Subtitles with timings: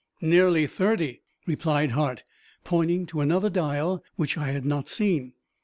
[0.23, 2.23] "Nearly thirty," replied Hart,
[2.63, 5.33] pointing to another dial which I had not seen.